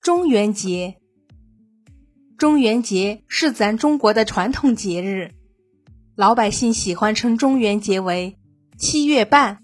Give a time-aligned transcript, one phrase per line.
[0.00, 0.96] 中元节，
[2.38, 5.32] 中元节是咱中国的传统节日，
[6.16, 8.38] 老百姓喜欢称中元节为
[8.78, 9.62] 七月半、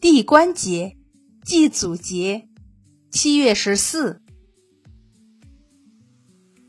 [0.00, 0.96] 地官节、
[1.44, 2.48] 祭祖节、
[3.10, 4.22] 七月十四。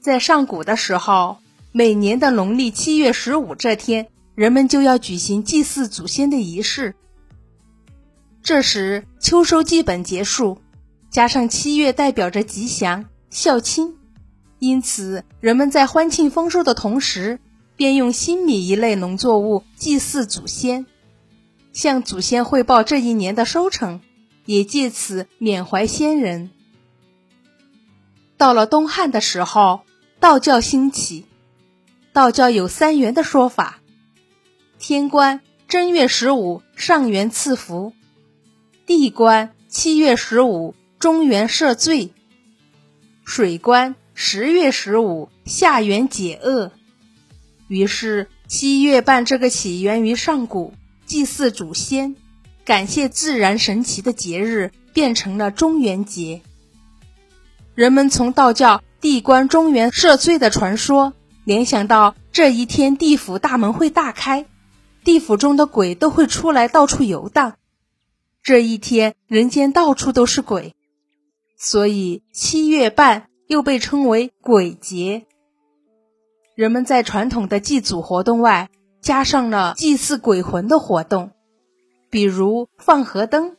[0.01, 1.37] 在上古的时候，
[1.71, 6.93] 每年的农历七月十五这天，人们就要举行祭祀祖先的仪式。
[8.43, 10.57] 这时，秋收基本结束。
[11.15, 13.95] 加上七月代表着吉祥孝亲，
[14.59, 17.39] 因此人们在欢庆丰收的同时，
[17.77, 20.85] 便用新米一类农作物祭祀祖先，
[21.71, 24.01] 向祖先汇报这一年的收成，
[24.45, 26.49] 也借此缅怀先人。
[28.35, 29.83] 到了东汉的时候，
[30.19, 31.23] 道教兴起，
[32.11, 33.79] 道教有三元的说法：
[34.79, 37.93] 天官正月十五上元赐福，
[38.85, 40.75] 地官七月十五。
[40.99, 42.13] 中元赦罪，
[43.25, 46.71] 水官十月十五下元解厄。
[47.67, 50.73] 于是七月半这个起源于上古、
[51.05, 52.15] 祭祀祖先、
[52.63, 56.41] 感谢自然神奇的节日，变成了中元节。
[57.75, 64.45] 人们从道教地官中元赦罪的传说，联想到这一天地府大门会大开，
[65.03, 67.57] 地府中的鬼都会出来到处游荡。
[68.41, 70.73] 这一天，人间到处都是鬼。
[71.57, 75.25] 所以七月半又被称为鬼节。
[76.55, 78.69] 人们在传统的祭祖活动外，
[79.01, 81.31] 加上了祭祀鬼魂的活动，
[82.09, 83.57] 比如放河灯，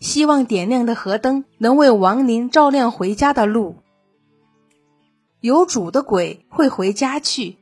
[0.00, 3.76] 希望点亮的河灯能为亡灵照亮回家的路。
[5.40, 7.58] 有主的鬼会回家去，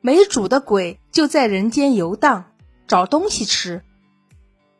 [0.00, 2.46] 没主的鬼就在人间游荡，
[2.86, 3.82] 找东西吃。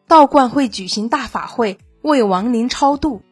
[0.08, 3.22] 道观会举行大法会，为亡灵超度。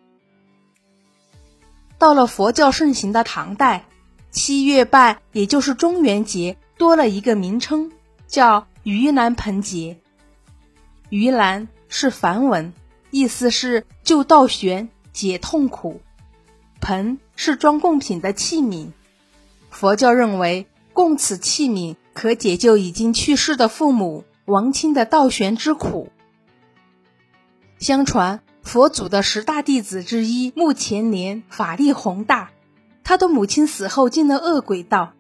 [2.02, 3.84] 到了佛教盛行的唐代，
[4.32, 7.92] 七月半也就是中元节多了一个名称，
[8.26, 10.00] 叫盂兰盆节。
[11.10, 12.72] 盂兰是梵文，
[13.12, 16.00] 意思是救倒悬、解痛苦。
[16.80, 18.90] 盆是装贡品的器皿，
[19.70, 26.10] 佛教认为供此器皿可解救已经去世的父母、亡亲的倒悬之苦。
[27.78, 28.40] 相传。
[28.62, 32.50] 佛祖的十大弟子之一目犍连法力宏大，
[33.04, 35.12] 他的母亲死后进了恶鬼道。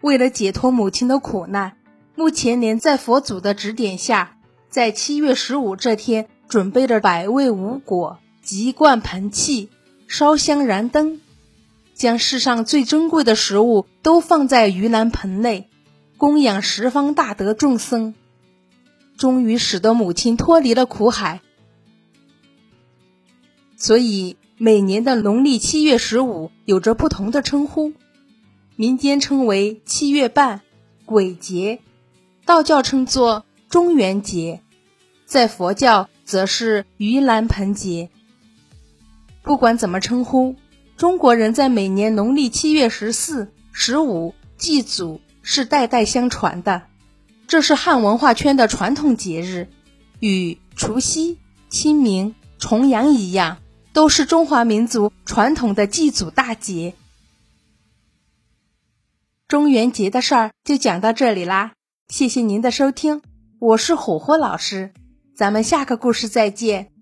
[0.00, 1.76] 为了解脱母亲的苦难，
[2.14, 4.36] 目犍连在佛祖的指点下，
[4.70, 9.68] 在七月十五这天准备了百味五果、极罐盆器、
[10.06, 11.20] 烧香燃灯，
[11.94, 15.68] 将世上最珍贵的食物都放在盂兰盆内，
[16.16, 18.14] 供养十方大德众僧，
[19.18, 21.40] 终于使得母亲脱离了苦海。
[23.76, 27.92] 所以，每年的农历七月十五有着不同的称呼，
[28.74, 30.62] 民间称为七月半、
[31.04, 31.80] 鬼节，
[32.46, 34.62] 道教称作中元节，
[35.26, 38.08] 在佛教则是盂兰盆节。
[39.42, 40.56] 不管怎么称呼，
[40.96, 46.84] 中国人在每年农历七月十四、十五祭祖是代代相传的，
[47.46, 49.68] 这是汉文化圈的传统节日，
[50.18, 51.36] 与除夕、
[51.68, 53.58] 清明、重阳一样。
[53.96, 56.92] 都是中华民族传统的祭祖大节。
[59.48, 61.72] 中元节的事儿就讲到这里啦，
[62.08, 63.22] 谢谢您的收听，
[63.58, 64.92] 我是火火老师，
[65.34, 66.92] 咱们下个故事再见。